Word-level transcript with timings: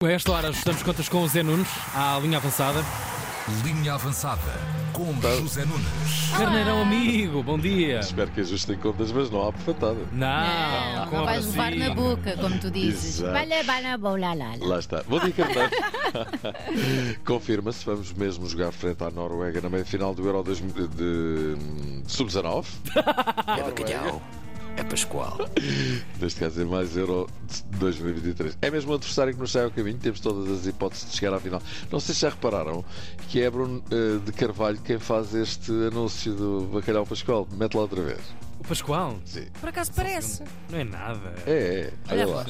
A 0.00 0.12
esta 0.12 0.30
hora 0.30 0.48
ajustamos 0.50 0.80
contas 0.84 1.08
com 1.08 1.24
o 1.24 1.26
Zé 1.26 1.42
Nunes, 1.42 1.66
à 1.92 2.16
linha 2.20 2.36
avançada. 2.36 2.84
Linha 3.64 3.94
avançada 3.94 4.52
com 4.92 5.12
José 5.20 5.64
Nunes. 5.64 5.86
Carneirão 6.36 6.82
amigo, 6.82 7.42
bom 7.42 7.58
dia. 7.58 7.98
Espero 7.98 8.30
que 8.30 8.40
ajustem 8.42 8.76
contas, 8.78 9.10
mas 9.10 9.28
não 9.28 9.48
há 9.48 9.52
porfatada. 9.52 9.98
Não, 10.12 10.96
Não, 10.96 11.08
com 11.08 11.16
não 11.16 11.24
vais 11.24 11.46
levar 11.46 11.74
na 11.74 11.94
boca, 11.94 12.36
como 12.36 12.58
tu 12.58 12.70
dizes. 12.70 13.16
Exato. 13.16 13.32
Vai 13.32 13.46
levar 13.46 13.82
na 13.82 13.98
bola, 13.98 14.34
lá, 14.34 14.34
lá. 14.34 14.54
Lá 14.60 14.78
está. 14.78 15.02
Bom 15.02 15.18
dia, 15.18 15.32
Carneiro. 15.32 15.70
Confirma-se, 17.26 17.84
vamos 17.84 18.12
mesmo 18.12 18.48
jogar 18.48 18.70
frente 18.70 19.02
à 19.02 19.10
Noruega 19.10 19.60
na 19.60 19.68
meia-final 19.68 20.14
do 20.14 20.24
Euro 20.26 20.44
2000 20.44 20.72
de, 20.74 20.88
de, 20.88 22.02
de 22.02 22.12
Sub-19. 22.12 22.66
É 23.48 23.62
bacalhau, 23.62 24.22
é 24.78 24.84
Pascoal. 24.84 25.38
Neste 26.20 26.38
caso 26.38 26.60
é 26.62 26.64
mais 26.64 26.96
Euro 26.96 27.28
de 27.42 27.78
2023. 27.78 28.58
É 28.62 28.70
mesmo 28.70 28.92
o 28.92 28.94
adversário 28.94 29.34
que 29.34 29.40
nos 29.40 29.50
sai 29.50 29.64
ao 29.64 29.70
caminho, 29.70 29.98
temos 29.98 30.20
todas 30.20 30.48
as 30.50 30.66
hipóteses 30.66 31.10
de 31.10 31.16
chegar 31.16 31.34
à 31.34 31.40
final. 31.40 31.60
Não 31.90 31.98
sei 31.98 32.14
se 32.14 32.20
já 32.20 32.30
repararam 32.30 32.84
que 33.28 33.42
é 33.42 33.50
Bruno 33.50 33.82
eh, 33.90 34.18
de 34.24 34.32
Carvalho 34.32 34.78
quem 34.78 34.98
faz 34.98 35.34
este 35.34 35.72
anúncio 35.72 36.32
do 36.32 36.60
Bacalhau 36.72 37.04
Pascoal. 37.04 37.48
Mete 37.52 37.74
lá 37.74 37.82
outra 37.82 38.02
vez. 38.02 38.20
O 38.60 38.64
Pascoal? 38.64 39.16
Sim. 39.24 39.46
Por 39.60 39.68
acaso 39.68 39.92
parece. 39.92 40.44
Não 40.70 40.78
é 40.78 40.84
nada. 40.84 41.34
É, 41.44 41.90
é. 42.08 42.12
Olha 42.12 42.26
lá. 42.26 42.46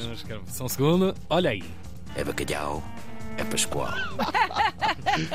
Só 0.47 0.65
um 0.65 0.69
segundo, 0.69 1.15
olha 1.29 1.49
aí. 1.49 1.63
É 2.15 2.23
bacalhau, 2.23 2.83
é 3.37 3.43
Pascoal. 3.43 3.93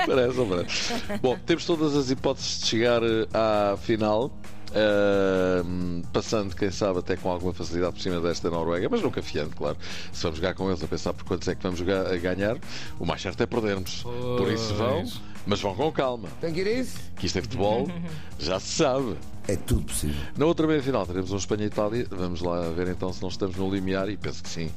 Parece, 0.07 0.37
não 0.37 0.49
parece? 0.49 0.95
Bom, 1.21 1.39
temos 1.45 1.65
todas 1.65 1.97
as 1.97 2.11
hipóteses 2.11 2.61
de 2.61 2.67
chegar 2.67 3.03
eh, 3.03 3.27
à 3.33 3.77
final. 3.77 4.31
Ahm, 4.75 6.03
passando, 6.13 6.55
quem 6.55 6.71
sabe, 6.71 6.99
até 7.01 7.17
com 7.17 7.31
alguma 7.31 7.53
facilidade 7.53 7.95
por 7.95 8.03
cima 8.03 8.21
desta 8.21 8.51
Noruega, 8.51 8.89
mas 8.91 9.03
nunca 9.03 9.23
fiando, 9.23 9.55
claro. 9.57 9.77
Se 10.13 10.23
vamos 10.23 10.39
jogar 10.39 10.55
com 10.55 10.69
eles 10.69 10.83
a 10.83 10.87
pensar 10.87 11.13
por 11.13 11.25
quantos 11.25 11.47
é 11.49 11.55
que 11.55 11.63
vamos 11.63 11.79
jogar, 11.79 12.07
a 12.07 12.17
ganhar, 12.17 12.57
o 12.99 13.05
mais 13.07 13.21
certo 13.23 13.43
é 13.43 13.47
perdermos. 13.47 14.03
Por 14.03 14.51
isso 14.53 14.75
vão, 14.75 15.01
Pois. 15.03 15.21
mas 15.47 15.61
vão 15.61 15.75
com 15.75 15.93
calma. 15.93 16.29
It 16.43 16.61
is? 16.69 16.95
Que 17.17 17.27
isto 17.27 17.39
é 17.39 17.43
futebol, 17.43 17.89
já 18.39 18.59
se 18.61 18.69
sabe. 18.77 19.17
É 19.47 19.57
tudo 19.57 19.83
possível. 19.83 20.17
Na 20.39 20.47
outra 20.47 20.67
meia-final 20.67 21.07
teremos 21.07 21.31
um 21.31 21.37
Espanha 21.37 21.65
e 21.65 21.67
Itália. 21.67 22.07
Vamos 22.11 22.41
lá 22.41 22.63
ver 22.71 22.89
então 22.89 23.13
se 23.13 23.21
não 23.21 23.29
estamos 23.29 23.57
no 23.57 23.71
limiar, 23.71 24.09
e 24.09 24.17
penso 24.17 24.43
que 24.43 24.49
sim, 24.49 24.71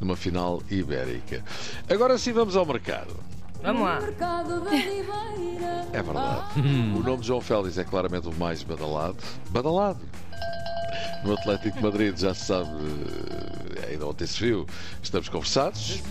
numa 0.00 0.14
final 0.14 0.62
ibérica. 0.70 1.44
Agora 1.90 2.16
sim 2.18 2.32
vamos 2.32 2.54
ao 2.54 2.64
mercado. 2.64 3.12
Vamos 3.62 3.82
lá. 3.82 3.98
É 5.92 6.02
verdade. 6.02 6.60
O 6.96 7.02
nome 7.02 7.18
de 7.20 7.26
João 7.28 7.40
Félix 7.40 7.78
é 7.78 7.84
claramente 7.84 8.28
o 8.28 8.34
mais 8.34 8.62
badalado. 8.62 9.16
Badalado! 9.50 10.00
No 11.24 11.34
Atlético 11.34 11.76
de 11.76 11.82
Madrid 11.82 12.18
já 12.18 12.34
se 12.34 12.46
sabe, 12.46 12.68
eh, 13.76 13.90
ainda 13.92 14.06
ontem 14.08 14.26
se 14.26 14.40
viu, 14.44 14.66
estamos 15.00 15.28
conversados. 15.28 16.02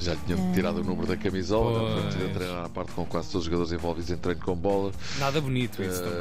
Já 0.00 0.14
tinham 0.14 0.52
tirado 0.52 0.80
o 0.80 0.84
número 0.84 1.06
da 1.06 1.16
camisola, 1.16 1.80
Pois. 1.80 2.04
portanto, 2.04 2.24
a 2.30 2.34
treinar 2.34 2.64
à 2.64 2.68
parte 2.68 2.92
com 2.92 3.04
quase 3.06 3.28
todos 3.30 3.38
os 3.38 3.44
jogadores 3.44 3.72
envolvidos 3.72 4.10
em 4.10 4.16
treino 4.16 4.40
com 4.40 4.54
bola. 4.54 4.92
Nada 5.18 5.40
bonito 5.40 5.82
isso 5.82 6.02
também. 6.02 6.18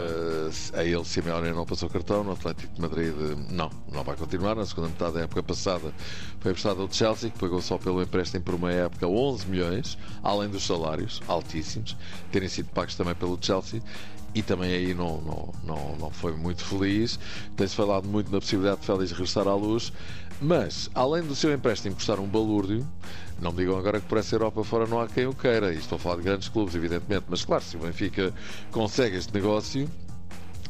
Eh, 0.75 0.79
a 0.79 0.83
ele, 0.83 1.03
Simeone 1.05 1.51
não 1.51 1.65
passou 1.65 1.89
cartão. 1.89 2.23
No 2.23 2.31
Atlético 2.31 2.73
de 2.73 2.81
Madrid, 2.81 3.13
eh, 3.13 3.35
não, 3.51 3.69
não 3.91 4.03
vai 4.03 4.15
continuar. 4.15 4.55
Na 4.55 4.65
segunda 4.65 4.87
metade 4.87 5.13
da 5.15 5.21
época 5.21 5.43
passada, 5.43 5.93
foi 6.39 6.51
emprestado 6.51 6.81
ao 6.81 6.91
Chelsea, 6.91 7.29
que 7.29 7.37
pagou 7.37 7.61
só 7.61 7.77
pelo 7.77 8.01
empréstimo 8.01 8.43
por 8.43 8.55
uma 8.55 8.71
época 8.71 9.05
11 9.07 9.47
milhões, 9.47 9.97
além 10.23 10.49
dos 10.49 10.65
salários 10.65 11.21
altíssimos, 11.27 11.95
terem 12.31 12.47
sido 12.49 12.69
pagos 12.69 12.95
também 12.95 13.13
pelo 13.13 13.37
Chelsea. 13.41 13.81
E 14.33 14.41
também 14.41 14.73
aí 14.73 14.93
não, 14.93 15.21
não, 15.21 15.53
não, 15.63 15.95
não 15.97 16.09
foi 16.11 16.33
muito 16.33 16.63
feliz. 16.63 17.17
Tem-se 17.55 17.73
falado 17.75 18.05
muito 18.07 18.29
na 18.31 18.39
possibilidade 18.39 18.81
de 18.81 18.85
Félix 18.87 19.11
regressar 19.11 19.47
à 19.47 19.55
luz. 19.55 19.93
Mas, 20.41 20.89
além 20.93 21.23
do 21.23 21.33
seu 21.33 21.53
empréstimo 21.53 21.95
custar 21.95 22.19
um 22.19 22.27
balúrdio, 22.27 22.85
não 23.41 23.51
me 23.51 23.57
digam 23.57 23.77
agora 23.77 23.99
que 23.99 24.07
por 24.07 24.17
essa 24.17 24.35
Europa 24.35 24.63
fora 24.63 24.87
não 24.87 25.01
há 25.01 25.07
quem 25.07 25.25
o 25.25 25.33
queira. 25.33 25.73
E 25.73 25.77
estou 25.77 25.97
a 25.97 25.99
falar 25.99 26.15
de 26.17 26.23
grandes 26.23 26.47
clubes, 26.49 26.75
evidentemente. 26.75 27.25
Mas, 27.27 27.43
claro, 27.43 27.63
se 27.63 27.75
o 27.75 27.79
Benfica 27.79 28.33
consegue 28.71 29.17
este 29.17 29.33
negócio, 29.33 29.89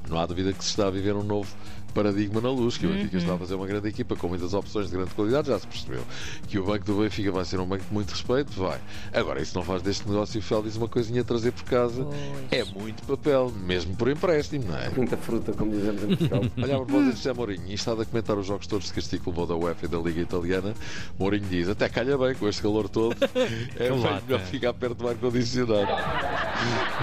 não 0.09 0.19
há 0.19 0.25
dúvida 0.25 0.51
que 0.53 0.63
se 0.63 0.71
está 0.71 0.87
a 0.87 0.91
viver 0.91 1.15
um 1.15 1.23
novo 1.23 1.55
paradigma 1.95 2.41
na 2.41 2.51
luz, 2.51 2.77
que 2.77 2.85
o 2.85 2.89
Benfica 2.89 3.17
está 3.17 3.33
a 3.33 3.37
fazer 3.37 3.55
uma 3.55 3.65
grande 3.65 3.87
equipa 3.87 4.17
com 4.17 4.27
muitas 4.27 4.53
opções 4.53 4.87
de 4.87 4.97
grande 4.97 5.11
qualidade, 5.15 5.47
já 5.47 5.57
se 5.57 5.65
percebeu. 5.65 6.01
Que 6.47 6.59
o 6.59 6.65
banco 6.65 6.85
do 6.85 6.95
Benfica 6.95 7.31
vai 7.31 7.45
ser 7.45 7.57
um 7.59 7.65
banco 7.65 7.85
de 7.85 7.93
muito 7.93 8.11
respeito, 8.11 8.51
vai. 8.51 8.79
Agora, 9.13 9.41
isso 9.41 9.57
não 9.57 9.63
faz 9.63 9.81
deste 9.81 10.07
negócio 10.07 10.39
o 10.39 10.43
Félix 10.43 10.75
uma 10.75 10.89
coisinha 10.89 11.21
a 11.21 11.23
trazer 11.23 11.53
por 11.53 11.63
casa. 11.63 12.05
É 12.51 12.65
muito 12.65 13.01
papel, 13.03 13.51
mesmo 13.63 13.95
por 13.95 14.09
empréstimo, 14.09 14.65
não 14.65 14.77
é? 14.77 14.89
Muita 14.89 15.15
fruta, 15.15 15.53
como 15.53 15.71
dizemos 15.71 16.03
em 16.03 16.07
Portugal. 16.07 16.41
Olha, 16.61 16.75
a 16.75 16.77
propósito 16.79 17.11
de 17.11 17.17
José 17.17 17.33
Mourinho, 17.33 17.67
e 17.67 17.73
está 17.73 17.93
a 17.93 18.05
comentar 18.05 18.37
os 18.37 18.45
jogos 18.45 18.67
todos 18.67 18.87
de 18.87 18.93
castigo 18.93 19.23
que 19.23 19.29
levou 19.29 19.47
da 19.47 19.55
UEFA 19.55 19.85
e 19.85 19.87
da 19.87 19.97
Liga 19.97 20.19
Italiana. 20.19 20.73
Mourinho 21.17 21.47
diz: 21.49 21.69
até 21.69 21.87
calha 21.87 22.17
bem 22.17 22.35
com 22.35 22.49
este 22.49 22.61
calor 22.61 22.89
todo, 22.89 23.15
é 23.79 23.89
melhor 23.89 24.41
ficar 24.41 24.73
perto 24.73 24.95
do 24.95 25.07
ar-condicionado. 25.07 25.87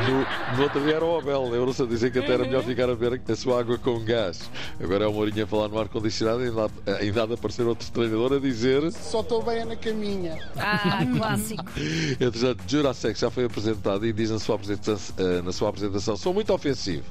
No, 0.07 0.57
no 0.57 0.63
outro 0.65 0.81
dia 0.83 0.97
era 0.97 1.05
o 1.05 1.19
Abel, 1.19 1.49
lembram-se 1.49 1.83
a 1.83 1.87
dizer 1.87 2.13
que 2.13 2.19
até 2.19 2.33
era 2.33 2.45
melhor 2.45 2.63
ficar 2.63 2.91
a 2.91 2.95
ver 2.95 3.23
a 3.27 3.37
sua 3.37 3.61
água 3.61 3.79
com 3.79 3.99
gás. 4.05 4.51
Agora 4.83 5.05
é 5.05 5.07
o 5.07 5.13
Mourinho 5.13 5.45
a 5.45 5.47
falar 5.47 5.69
no 5.69 5.79
ar-condicionado 5.79 6.43
e 6.45 6.49
ainda, 6.49 6.65
há- 6.87 6.97
ainda 6.97 7.23
há 7.23 7.27
de 7.27 7.35
aparecer 7.35 7.63
outro 7.67 7.89
treinador 7.93 8.33
a 8.33 8.39
dizer: 8.41 8.91
Só 8.93 9.21
estou 9.21 9.43
bem 9.43 9.65
na 9.65 9.77
caminha. 9.77 10.39
Ah, 10.57 11.07
clássico. 11.17 11.65
Entretanto, 12.21 12.65
Jurassic 12.67 13.19
já 13.19 13.31
foi 13.31 13.45
apresentado 13.45 14.05
e 14.05 14.13
diz 14.13 14.31
na 14.31 14.39
sua 14.41 14.57
apresentação, 14.57 15.15
eh, 15.19 15.43
na 15.43 15.53
sua 15.53 15.69
apresentação 15.69 16.17
sou 16.17 16.35
muito 16.35 16.53
ofensivo. 16.53 17.05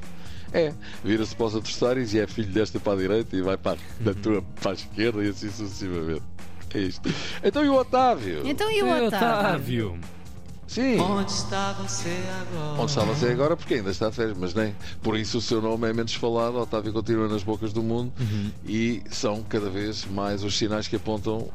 É, 0.54 0.74
vira-se 1.02 1.34
para 1.34 1.46
os 1.46 1.56
adversários 1.56 2.14
e 2.14 2.20
é 2.20 2.28
filho 2.28 2.52
desta 2.52 2.78
para 2.78 2.92
a 2.92 2.96
direita 2.98 3.38
e 3.38 3.42
vai 3.42 3.56
para, 3.56 3.78
da 4.02 4.14
tua 4.14 4.42
para 4.62 4.72
a 4.72 4.74
esquerda 4.74 5.24
e 5.24 5.30
assim 5.30 5.50
sucessivamente. 5.50 6.24
É 6.74 6.80
isto. 6.80 7.10
Então 7.42 7.64
e 7.64 7.70
o 7.70 7.76
Otávio? 7.76 8.42
Então 8.46 8.70
e 8.70 8.84
o 8.84 8.88
Ei, 8.98 9.08
Otávio? 9.08 9.98
Sim. 10.72 10.98
Onde 11.00 11.30
está 11.32 11.74
você 11.74 12.18
agora? 12.40 12.82
Onde 12.82 12.92
está 12.92 13.04
você 13.04 13.28
agora? 13.28 13.58
Porque 13.58 13.74
ainda 13.74 13.92
está 13.92 14.10
de 14.10 14.16
férias, 14.16 14.38
mas 14.38 14.54
nem. 14.54 14.74
Por 15.04 15.18
isso 15.18 15.40
o 15.40 15.42
seu 15.42 15.62
nome 15.62 15.90
é 15.90 15.92
menos 15.92 16.14
falado. 16.16 16.56
Otávio 16.58 16.94
continua 16.94 17.28
nas 17.28 17.44
bocas 17.44 17.74
do 17.74 17.84
mundo 17.84 18.14
e 18.66 19.04
são 19.12 19.44
cada 19.44 19.70
vez 19.70 20.06
mais 20.06 20.46
os 20.46 20.58
sinais 20.58 20.88
que 20.88 20.96
apontam 20.96 21.50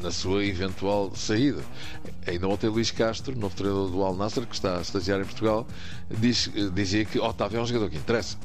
na 0.00 0.10
sua 0.10 0.42
eventual 0.46 1.12
saída. 1.14 1.62
Ainda 2.26 2.48
ontem 2.48 2.68
Luís 2.70 2.90
Castro, 2.90 3.38
novo 3.38 3.54
treinador 3.54 3.90
do 3.90 4.02
Al 4.02 4.14
Nasser, 4.16 4.46
que 4.46 4.54
está 4.54 4.78
a 4.78 4.80
estagiar 4.80 5.20
em 5.20 5.24
Portugal, 5.24 5.66
diz- 6.10 6.50
dizia 6.72 7.04
que 7.04 7.18
Otávio 7.20 7.58
é 7.58 7.62
um 7.62 7.66
jogador 7.66 7.90
que 7.90 7.98
interessa. 7.98 8.38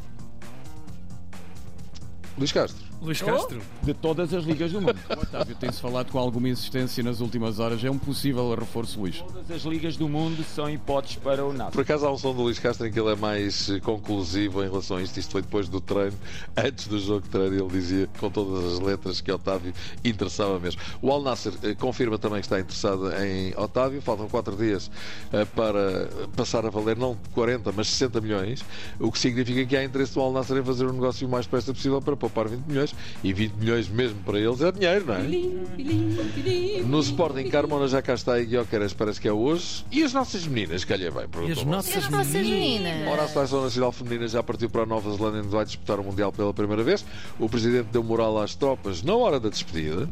Luís 2.37 2.51
Castro. 2.51 2.88
Luís 3.01 3.21
Castro. 3.21 3.61
de 3.81 3.93
todas 3.93 4.33
as 4.33 4.43
ligas 4.43 4.71
do 4.71 4.81
mundo. 4.81 4.97
O 5.09 5.21
Otávio 5.21 5.55
tem-se 5.55 5.79
falado 5.79 6.11
com 6.11 6.19
alguma 6.19 6.49
insistência 6.49 7.01
nas 7.01 7.21
últimas 7.21 7.59
horas. 7.59 7.83
É 7.83 7.89
um 7.89 7.97
possível 7.97 8.53
reforço, 8.53 8.99
Luís. 8.99 9.21
Todas 9.21 9.49
as 9.51 9.61
ligas 9.63 9.95
do 9.95 10.09
mundo 10.09 10.43
são 10.43 10.69
hipóteses 10.69 11.15
para 11.15 11.45
o 11.45 11.53
NATO. 11.53 11.71
Por 11.71 11.81
acaso 11.81 12.05
há 12.05 12.11
um 12.11 12.17
som 12.17 12.33
do 12.33 12.41
Luís 12.41 12.59
Castro 12.59 12.87
em 12.87 12.91
que 12.91 12.99
ele 12.99 13.11
é 13.11 13.15
mais 13.15 13.69
eh, 13.69 13.79
conclusivo 13.79 14.61
em 14.63 14.67
relação 14.67 14.97
a 14.97 15.01
isto. 15.01 15.17
Isto 15.17 15.31
foi 15.31 15.41
depois 15.41 15.69
do 15.69 15.79
treino, 15.79 16.17
antes 16.57 16.87
do 16.87 16.99
jogo 16.99 17.21
de 17.21 17.29
treino, 17.29 17.55
ele 17.55 17.69
dizia 17.69 18.09
com 18.19 18.29
todas 18.29 18.73
as 18.73 18.79
letras 18.79 19.21
que 19.21 19.31
Otávio 19.31 19.73
interessava 20.03 20.59
mesmo. 20.59 20.81
O 21.01 21.09
Al 21.11 21.21
Nasser 21.21 21.53
eh, 21.63 21.75
confirma 21.75 22.17
também 22.17 22.41
que 22.41 22.47
está 22.47 22.59
interessado 22.59 23.11
em 23.23 23.53
Otávio. 23.55 24.01
Faltam 24.01 24.27
4 24.27 24.57
dias 24.57 24.91
eh, 25.31 25.45
para 25.45 26.09
passar 26.35 26.65
a 26.65 26.69
valer 26.69 26.97
não 26.97 27.17
40, 27.33 27.71
mas 27.71 27.87
60 27.87 28.19
milhões, 28.19 28.65
o 28.99 29.09
que 29.09 29.19
significa 29.19 29.65
que 29.65 29.77
há 29.77 29.83
interesse 29.83 30.13
do 30.13 30.21
Al 30.21 30.33
Nasser 30.33 30.57
em 30.57 30.63
fazer 30.63 30.85
o 30.85 30.91
negócio 30.91 31.25
o 31.25 31.31
mais 31.31 31.45
depressa 31.45 31.73
possível 31.73 32.01
para 32.01 32.17
poupar 32.17 32.47
20 32.47 32.65
milhões. 32.65 32.88
E 33.23 33.33
20 33.33 33.53
milhões 33.53 33.87
mesmo 33.89 34.19
para 34.23 34.39
eles 34.39 34.61
é 34.61 34.71
dinheiro, 34.71 35.05
não 35.05 35.15
é? 35.15 36.83
No 36.85 36.99
Sporting, 36.99 37.49
Carmona 37.49 37.87
já 37.87 38.01
cá 38.01 38.13
está 38.13 38.39
e 38.39 38.45
Guioqueras 38.45 38.93
parece 38.93 39.19
que 39.19 39.27
é 39.27 39.31
hoje. 39.33 39.85
E 39.91 40.03
as 40.03 40.13
nossas 40.13 40.45
meninas, 40.47 40.83
calha 40.83 41.11
bem, 41.11 41.21
E 41.21 41.25
as 41.25 41.29
perguntou 41.29 41.63
E 41.63 41.65
nossas 41.65 42.03
as 42.03 42.09
nossas 42.09 42.33
meninas. 42.33 42.91
meninas? 42.93 43.11
Ora, 43.13 43.23
a 43.23 43.27
Seleção 43.27 43.63
Nacional 43.63 43.91
Feminina 43.91 44.27
já 44.27 44.41
partiu 44.43 44.69
para 44.69 44.83
a 44.83 44.85
Nova 44.85 45.11
Zelândia 45.15 45.41
onde 45.41 45.49
vai 45.49 45.65
disputar 45.65 45.99
o 45.99 46.03
Mundial 46.03 46.31
pela 46.31 46.53
primeira 46.53 46.83
vez. 46.83 47.05
O 47.39 47.47
Presidente 47.49 47.87
deu 47.91 48.03
moral 48.03 48.37
às 48.39 48.55
tropas 48.55 49.01
na 49.03 49.15
hora 49.15 49.39
da 49.39 49.49
despedida. 49.49 50.09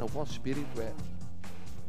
O 0.00 0.06
vosso 0.06 0.32
espírito 0.32 0.80
é 0.80 0.92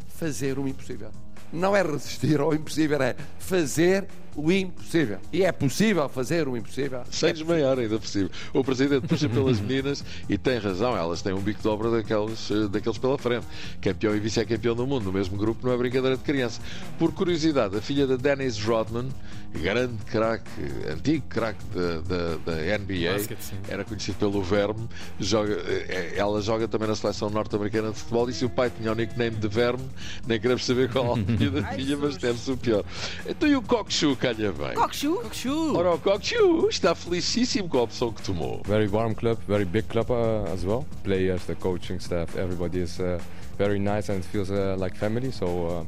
fazer 0.09 0.57
o 0.59 0.67
impossível. 0.67 1.11
Não 1.51 1.75
é 1.75 1.81
resistir 1.81 2.39
ao 2.39 2.53
impossível, 2.53 3.01
é 3.01 3.15
fazer 3.39 4.07
o 4.35 4.51
impossível. 4.51 5.19
E 5.33 5.43
é 5.43 5.51
possível 5.51 6.07
fazer 6.07 6.47
o 6.47 6.55
impossível. 6.55 7.03
Sem 7.11 7.33
desmaiar, 7.33 7.77
ainda 7.77 7.99
cima. 8.01 8.29
O 8.53 8.63
Presidente 8.63 9.07
puxa 9.07 9.27
pelas 9.27 9.59
meninas 9.59 10.03
e 10.29 10.37
tem 10.37 10.57
razão, 10.59 10.95
elas 10.95 11.21
têm 11.21 11.33
um 11.33 11.41
bico 11.41 11.61
de 11.61 11.67
obra 11.67 11.91
daqueles, 11.91 12.49
eh, 12.51 12.67
daqueles 12.67 12.97
pela 12.97 13.17
frente. 13.17 13.45
Campeão 13.81 14.15
e 14.15 14.19
vice-campeão 14.19 14.75
do 14.75 14.87
mundo 14.87 15.05
no 15.05 15.11
mesmo 15.11 15.37
grupo 15.37 15.65
não 15.65 15.73
é 15.73 15.77
brincadeira 15.77 16.15
de 16.15 16.23
criança. 16.23 16.61
Por 16.97 17.11
curiosidade, 17.13 17.75
a 17.75 17.81
filha 17.81 18.07
da 18.07 18.15
Dennis 18.15 18.61
Rodman, 18.63 19.09
grande 19.53 20.03
craque, 20.05 20.49
antigo 20.91 21.25
craque 21.27 21.63
da, 21.73 22.01
da, 22.01 22.35
da 22.45 22.77
NBA, 22.77 23.13
Basket, 23.13 23.39
era 23.67 23.83
conhecido 23.83 24.17
pelo 24.17 24.41
Verme, 24.41 24.87
joga, 25.19 25.53
eh, 25.67 26.13
ela 26.15 26.41
joga 26.41 26.67
também 26.67 26.87
na 26.87 26.95
seleção 26.95 27.29
norte-americana 27.29 27.91
de 27.91 27.97
futebol 27.97 28.29
e 28.29 28.33
se 28.33 28.45
o 28.45 28.49
pai 28.49 28.69
tinha 28.69 28.91
o 28.91 28.95
nickname 28.95 29.35
de 29.35 29.47
Verme, 29.47 29.83
nem 30.27 30.39
queremos 30.39 30.65
saber 30.65 30.91
qual 30.91 31.13
a 31.13 31.17
da 31.49 31.67
filha, 31.73 31.97
mas 31.97 32.17
deve-se 32.17 32.51
o 32.51 32.57
pior. 32.57 32.83
Então 33.27 33.49
e 33.49 33.55
o 33.55 33.61
Cockshoe 33.61 34.15
calha 34.15 34.51
bem? 34.51 34.73
Cockchu. 34.75 35.75
Ora, 35.75 35.95
o 35.95 35.99
Cockshoe 35.99 36.69
está 36.69 36.93
felicíssimo 36.95 37.67
com 37.67 37.79
a 37.79 37.81
opção 37.83 38.11
que 38.13 38.21
tomou. 38.21 38.61
very 38.65 38.87
warm 38.87 39.13
club, 39.13 39.37
very 39.47 39.65
big 39.65 39.87
club 39.87 40.09
uh, 40.09 40.51
as 40.53 40.63
well. 40.63 40.85
Players, 41.03 41.43
the 41.45 41.55
coaching 41.55 41.99
staff, 41.99 42.37
everybody 42.37 42.79
is 42.79 42.99
uh, 42.99 43.19
very 43.57 43.79
nice 43.79 44.09
and 44.09 44.21
feels 44.23 44.49
uh, 44.51 44.75
like 44.77 44.95
family. 44.97 45.31
So 45.31 45.45
uh, 45.67 45.83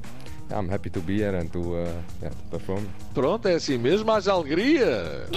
I'm 0.51 0.69
happy 0.69 0.89
to 0.91 0.99
be 1.01 1.17
here 1.17 1.35
and 1.35 1.51
to, 1.51 1.59
uh, 1.59 1.87
yeah, 2.21 2.29
to 2.29 2.35
perform. 2.49 2.85
Pronto, 3.13 3.47
é 3.47 3.55
assim 3.55 3.77
mesmo, 3.77 4.11
haja 4.11 4.31
alegria. 4.31 5.27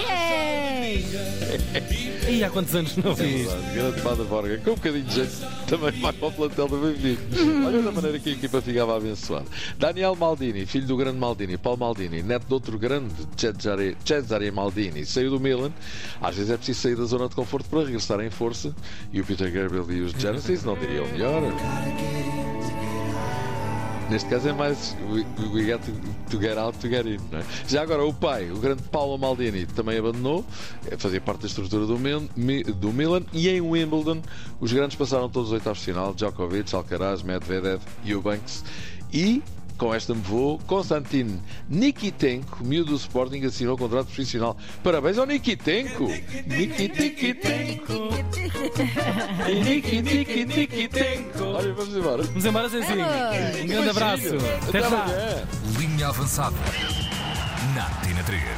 E 2.29 2.43
há 2.43 2.49
quantos 2.49 2.75
anos 2.75 2.97
não 2.97 3.13
vi 3.13 3.43
isto? 3.43 3.55
Grande 3.73 4.23
Borga, 4.23 4.57
com 4.59 4.71
um 4.71 4.75
bocadinho 4.75 5.03
de 5.03 5.15
jeito 5.15 5.55
também 5.67 5.91
vai 5.99 6.13
para 6.13 6.27
o 6.27 6.31
plantel 6.31 6.67
do 6.67 6.77
Benfica. 6.77 7.21
Olha 7.65 7.81
da 7.81 7.91
maneira 7.91 8.19
que 8.19 8.29
a 8.29 8.33
equipa 8.33 8.61
ficava 8.61 8.97
abençoada. 8.97 9.45
Daniel 9.77 10.15
Maldini, 10.15 10.65
filho 10.65 10.87
do 10.87 10.97
grande 10.97 11.17
Maldini, 11.17 11.57
Paulo 11.57 11.79
Maldini, 11.79 12.21
neto 12.21 12.47
de 12.47 12.53
outro 12.53 12.77
grande, 12.77 13.13
Cesare, 13.35 13.97
Cesare 14.05 14.51
Maldini, 14.51 15.05
saiu 15.05 15.31
do 15.31 15.39
Milan. 15.39 15.71
Às 16.21 16.35
vezes 16.35 16.51
é 16.51 16.57
preciso 16.57 16.81
sair 16.81 16.95
da 16.95 17.05
zona 17.05 17.27
de 17.27 17.35
conforto 17.35 17.69
para 17.69 17.79
regressar 17.79 18.19
em 18.21 18.29
força. 18.29 18.75
E 19.11 19.21
o 19.21 19.25
Peter 19.25 19.51
Gabriel 19.51 19.85
e 19.91 20.01
os 20.01 20.11
Genesis 20.11 20.63
não 20.63 20.77
diriam 20.77 21.07
melhor. 21.07 21.41
Neste 24.09 24.29
caso 24.29 24.49
é 24.49 24.53
mais 24.53 24.95
we, 25.09 25.65
got 25.65 25.81
to, 26.29 26.39
get 26.39 26.57
out 26.57 26.77
to 26.77 26.87
get 26.87 27.05
in. 27.07 27.19
É? 27.35 27.43
Já 27.67 27.81
agora, 27.81 28.05
o 28.05 28.13
pai, 28.13 28.51
o 28.51 28.57
grande 28.57 28.83
Paulo 28.83 29.17
Maldini, 29.17 29.65
também 29.65 29.97
abandonou, 29.97 30.45
eh, 30.89 30.95
fazia 30.97 31.19
parte 31.19 31.41
da 31.41 31.47
estrutura 31.47 31.87
do, 31.87 31.97
do 31.97 32.93
Milan. 32.93 33.23
E 33.33 33.49
em 33.49 33.61
Wimbledon, 33.61 34.21
os 34.59 34.71
grandes 34.71 34.95
passaram 34.95 35.27
todos 35.27 35.49
os 35.49 35.53
oitavos 35.53 35.79
de 35.79 35.85
final: 35.85 36.13
Djokovic, 36.13 36.73
Alcaraz, 36.75 37.23
Medvedev 37.23 37.81
e 38.03 38.13
o 38.13 38.21
Banks. 38.21 38.63
E. 39.11 39.41
Com 39.77 39.93
esta 39.93 40.15
me 40.15 40.21
vou, 40.21 40.57
Konstantin 40.59 41.41
Nikitenko, 41.69 42.63
miúdo 42.63 42.91
do 42.91 42.95
Sporting, 42.95 43.43
assinou 43.43 43.75
o 43.75 43.77
contrato 43.77 44.05
profissional. 44.05 44.55
Parabéns 44.81 45.17
ao 45.17 45.25
Nikitenko! 45.25 46.05
Nikitenko! 46.47 48.09
Nikitenko! 50.47 51.43
Olha, 51.43 51.73
vamos 51.73 51.95
embora. 51.95 52.23
Vamos 52.23 52.45
embora, 52.45 52.69
Zezinho. 52.69 53.05
Um 53.63 53.67
grande 53.67 53.89
abraço. 53.89 54.35
Até 54.69 54.79
já. 54.79 54.87
amanhã. 54.87 55.47
Linha 55.77 56.07
avançada. 56.07 56.55
Na 57.75 57.89
Tina 58.01 58.23
3. 58.23 58.55